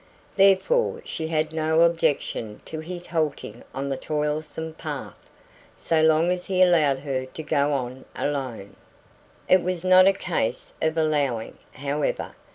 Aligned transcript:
Therefore 0.35 1.03
she 1.05 1.27
had 1.27 1.53
no 1.53 1.83
objection 1.83 2.59
to 2.65 2.79
his 2.79 3.05
halting 3.05 3.63
on 3.71 3.87
the 3.89 3.97
toilsome 3.97 4.73
path, 4.73 5.13
so 5.77 6.01
long 6.01 6.31
as 6.31 6.45
he 6.47 6.63
allowed 6.63 6.97
her 6.97 7.27
to 7.27 7.43
go 7.43 7.71
on 7.71 8.05
alone. 8.15 8.75
It 9.47 9.61
was 9.61 9.83
not 9.83 10.07
a 10.07 10.13
case 10.13 10.73
of 10.81 10.97
allowing, 10.97 11.59
however. 11.73 12.33